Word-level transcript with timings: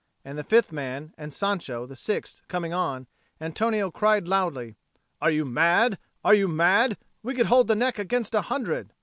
And 0.25 0.35
the 0.35 0.43
fifth 0.43 0.71
man 0.71 1.13
and 1.15 1.31
Sancho, 1.31 1.85
the 1.85 1.95
sixth, 1.95 2.41
coming 2.47 2.73
on, 2.73 3.05
Antonio 3.39 3.91
cried 3.91 4.27
loudly, 4.27 4.73
"Are 5.21 5.29
you 5.29 5.45
mad, 5.45 5.99
are 6.23 6.33
you 6.33 6.47
mad? 6.47 6.97
We 7.21 7.35
could 7.35 7.45
hold 7.45 7.67
the 7.67 7.75
neck 7.75 7.99
against 7.99 8.33
a 8.33 8.41
hundred." 8.41 8.93